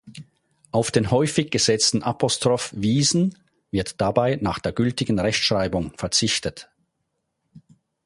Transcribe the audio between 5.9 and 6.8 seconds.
verzichtet.